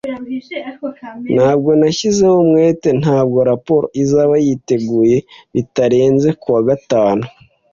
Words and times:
Nubwo 1.33 1.71
nashyizeho 1.79 2.35
umwete, 2.43 2.87
ntabwo 3.01 3.39
raporo 3.49 3.85
izaba 4.03 4.35
yiteguye 4.45 5.17
bitarenze 5.53 6.29
kuwa 6.41 6.61
gatanu. 6.69 7.23